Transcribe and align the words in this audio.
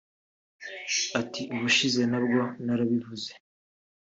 Ati 1.19 1.41
“Ubushize 1.53 2.01
nabwo 2.11 2.41
narabivuze 2.65 3.29